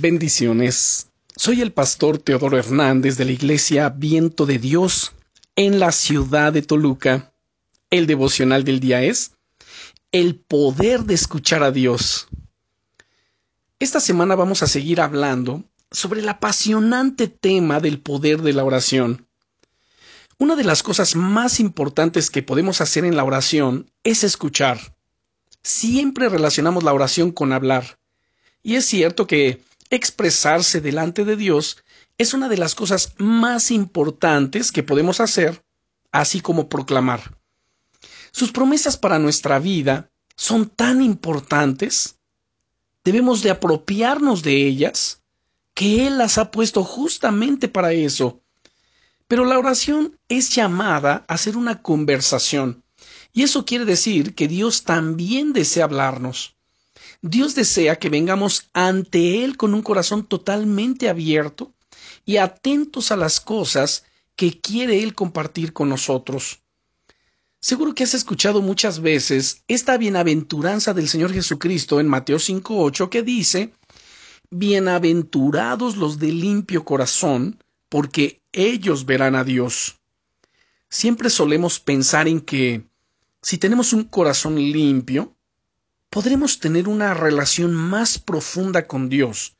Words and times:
Bendiciones. 0.00 1.08
Soy 1.34 1.60
el 1.60 1.72
pastor 1.72 2.18
Teodoro 2.18 2.56
Hernández 2.56 3.16
de 3.16 3.24
la 3.24 3.32
iglesia 3.32 3.88
Viento 3.88 4.46
de 4.46 4.60
Dios 4.60 5.10
en 5.56 5.80
la 5.80 5.90
ciudad 5.90 6.52
de 6.52 6.62
Toluca. 6.62 7.32
El 7.90 8.06
devocional 8.06 8.62
del 8.62 8.78
día 8.78 9.02
es 9.02 9.32
El 10.12 10.36
poder 10.36 11.02
de 11.02 11.14
escuchar 11.14 11.64
a 11.64 11.72
Dios. 11.72 12.28
Esta 13.80 13.98
semana 13.98 14.36
vamos 14.36 14.62
a 14.62 14.68
seguir 14.68 15.00
hablando 15.00 15.64
sobre 15.90 16.20
el 16.20 16.28
apasionante 16.28 17.26
tema 17.26 17.80
del 17.80 18.00
poder 18.00 18.42
de 18.42 18.52
la 18.52 18.62
oración. 18.62 19.26
Una 20.38 20.54
de 20.54 20.62
las 20.62 20.84
cosas 20.84 21.16
más 21.16 21.58
importantes 21.58 22.30
que 22.30 22.44
podemos 22.44 22.80
hacer 22.80 23.04
en 23.04 23.16
la 23.16 23.24
oración 23.24 23.90
es 24.04 24.22
escuchar. 24.22 24.78
Siempre 25.64 26.28
relacionamos 26.28 26.84
la 26.84 26.92
oración 26.92 27.32
con 27.32 27.52
hablar. 27.52 27.98
Y 28.62 28.76
es 28.76 28.84
cierto 28.84 29.26
que 29.26 29.66
expresarse 29.90 30.80
delante 30.80 31.24
de 31.24 31.36
Dios 31.36 31.82
es 32.18 32.34
una 32.34 32.48
de 32.48 32.58
las 32.58 32.74
cosas 32.74 33.14
más 33.18 33.70
importantes 33.70 34.72
que 34.72 34.82
podemos 34.82 35.20
hacer, 35.20 35.64
así 36.12 36.40
como 36.40 36.68
proclamar. 36.68 37.38
Sus 38.32 38.52
promesas 38.52 38.96
para 38.96 39.18
nuestra 39.18 39.58
vida 39.58 40.10
son 40.36 40.68
tan 40.68 41.02
importantes, 41.02 42.18
debemos 43.04 43.42
de 43.42 43.50
apropiarnos 43.50 44.42
de 44.42 44.66
ellas, 44.66 45.22
que 45.74 46.06
Él 46.06 46.18
las 46.18 46.38
ha 46.38 46.50
puesto 46.50 46.84
justamente 46.84 47.68
para 47.68 47.92
eso. 47.92 48.42
Pero 49.28 49.44
la 49.44 49.58
oración 49.58 50.18
es 50.28 50.50
llamada 50.50 51.24
a 51.28 51.38
ser 51.38 51.56
una 51.56 51.82
conversación, 51.82 52.82
y 53.32 53.42
eso 53.44 53.64
quiere 53.64 53.84
decir 53.84 54.34
que 54.34 54.48
Dios 54.48 54.84
también 54.84 55.52
desea 55.52 55.84
hablarnos. 55.84 56.57
Dios 57.22 57.54
desea 57.54 57.96
que 57.96 58.10
vengamos 58.10 58.70
ante 58.72 59.44
Él 59.44 59.56
con 59.56 59.74
un 59.74 59.82
corazón 59.82 60.26
totalmente 60.26 61.08
abierto 61.08 61.72
y 62.24 62.36
atentos 62.36 63.10
a 63.10 63.16
las 63.16 63.40
cosas 63.40 64.04
que 64.36 64.60
quiere 64.60 65.02
Él 65.02 65.14
compartir 65.14 65.72
con 65.72 65.88
nosotros. 65.88 66.60
Seguro 67.60 67.94
que 67.94 68.04
has 68.04 68.14
escuchado 68.14 68.62
muchas 68.62 69.00
veces 69.00 69.64
esta 69.66 69.98
bienaventuranza 69.98 70.94
del 70.94 71.08
Señor 71.08 71.32
Jesucristo 71.32 71.98
en 71.98 72.06
Mateo 72.06 72.36
5.8 72.36 73.08
que 73.08 73.22
dice, 73.22 73.72
Bienaventurados 74.50 75.96
los 75.96 76.18
de 76.18 76.32
limpio 76.32 76.84
corazón, 76.84 77.62
porque 77.88 78.40
ellos 78.52 79.06
verán 79.06 79.34
a 79.34 79.44
Dios. 79.44 79.98
Siempre 80.88 81.30
solemos 81.30 81.80
pensar 81.80 82.28
en 82.28 82.40
que 82.40 82.86
si 83.42 83.58
tenemos 83.58 83.92
un 83.92 84.04
corazón 84.04 84.56
limpio, 84.56 85.34
podremos 86.10 86.58
tener 86.58 86.88
una 86.88 87.14
relación 87.14 87.74
más 87.74 88.18
profunda 88.18 88.86
con 88.86 89.08
Dios. 89.08 89.56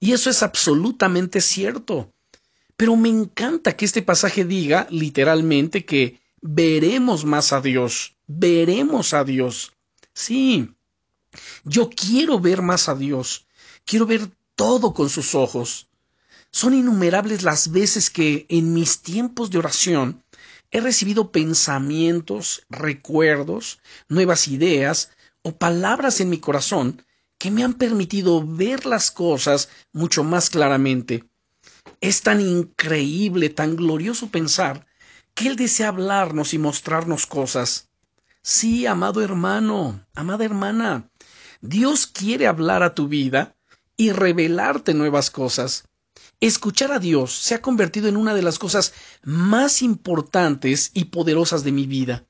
Y 0.00 0.12
eso 0.12 0.30
es 0.30 0.42
absolutamente 0.42 1.40
cierto. 1.40 2.12
Pero 2.76 2.96
me 2.96 3.08
encanta 3.08 3.76
que 3.76 3.84
este 3.84 4.02
pasaje 4.02 4.44
diga 4.44 4.86
literalmente 4.90 5.84
que 5.84 6.20
veremos 6.40 7.24
más 7.24 7.52
a 7.52 7.60
Dios, 7.60 8.16
veremos 8.26 9.14
a 9.14 9.24
Dios. 9.24 9.72
Sí, 10.14 10.70
yo 11.64 11.90
quiero 11.90 12.38
ver 12.38 12.62
más 12.62 12.88
a 12.88 12.94
Dios, 12.94 13.46
quiero 13.84 14.06
ver 14.06 14.30
todo 14.54 14.94
con 14.94 15.08
sus 15.08 15.34
ojos. 15.34 15.88
Son 16.50 16.72
innumerables 16.72 17.42
las 17.42 17.72
veces 17.72 18.10
que 18.10 18.46
en 18.48 18.72
mis 18.72 19.00
tiempos 19.00 19.50
de 19.50 19.58
oración 19.58 20.22
he 20.70 20.80
recibido 20.80 21.32
pensamientos, 21.32 22.64
recuerdos, 22.68 23.80
nuevas 24.08 24.48
ideas 24.48 25.10
palabras 25.56 26.20
en 26.20 26.30
mi 26.30 26.38
corazón 26.38 27.04
que 27.38 27.50
me 27.50 27.62
han 27.62 27.74
permitido 27.74 28.44
ver 28.44 28.84
las 28.84 29.10
cosas 29.10 29.68
mucho 29.92 30.24
más 30.24 30.50
claramente. 30.50 31.24
Es 32.00 32.22
tan 32.22 32.40
increíble, 32.40 33.48
tan 33.48 33.76
glorioso 33.76 34.28
pensar 34.28 34.86
que 35.34 35.48
Él 35.48 35.56
desea 35.56 35.88
hablarnos 35.88 36.52
y 36.52 36.58
mostrarnos 36.58 37.26
cosas. 37.26 37.88
Sí, 38.42 38.86
amado 38.86 39.22
hermano, 39.22 40.04
amada 40.14 40.44
hermana, 40.44 41.10
Dios 41.60 42.06
quiere 42.06 42.46
hablar 42.46 42.82
a 42.82 42.94
tu 42.94 43.08
vida 43.08 43.56
y 43.96 44.12
revelarte 44.12 44.94
nuevas 44.94 45.30
cosas. 45.30 45.84
Escuchar 46.40 46.92
a 46.92 46.98
Dios 46.98 47.32
se 47.32 47.54
ha 47.54 47.62
convertido 47.62 48.08
en 48.08 48.16
una 48.16 48.34
de 48.34 48.42
las 48.42 48.58
cosas 48.58 48.94
más 49.22 49.82
importantes 49.82 50.90
y 50.94 51.06
poderosas 51.06 51.64
de 51.64 51.72
mi 51.72 51.86
vida, 51.86 52.26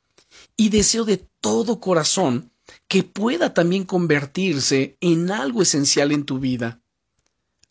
y 0.56 0.70
deseo 0.70 1.04
de 1.04 1.28
todo 1.40 1.80
corazón 1.80 2.52
que 2.86 3.02
pueda 3.02 3.54
también 3.54 3.84
convertirse 3.84 4.96
en 5.00 5.30
algo 5.30 5.62
esencial 5.62 6.12
en 6.12 6.24
tu 6.24 6.38
vida. 6.38 6.80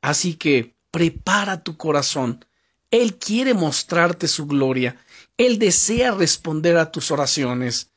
Así 0.01 0.35
que 0.35 0.75
prepara 0.91 1.63
tu 1.63 1.77
corazón. 1.77 2.45
Él 2.91 3.17
quiere 3.17 3.53
mostrarte 3.53 4.27
su 4.27 4.45
gloria. 4.45 4.97
Él 5.37 5.59
desea 5.59 6.11
responder 6.11 6.77
a 6.77 6.91
tus 6.91 7.11
oraciones. 7.11 7.91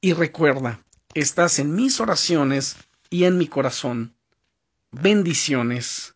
Y 0.00 0.12
recuerda, 0.12 0.84
estás 1.14 1.58
en 1.58 1.74
mis 1.74 2.00
oraciones 2.00 2.76
y 3.10 3.24
en 3.24 3.36
mi 3.36 3.46
corazón. 3.46 4.14
Bendiciones. 4.92 6.14